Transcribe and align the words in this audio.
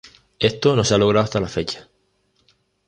Esto 0.39 0.75
no 0.75 0.83
se 0.83 0.95
ha 0.95 0.97
logrado 0.97 1.25
hasta 1.25 1.39
la 1.39 1.47
fecha. 1.47 1.87